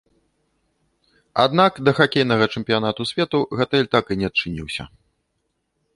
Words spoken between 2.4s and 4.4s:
чэмпіянату свету гатэль так і не